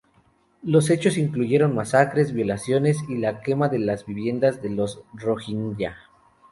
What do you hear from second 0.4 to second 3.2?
Los hechos incluyeron masacres, violaciones y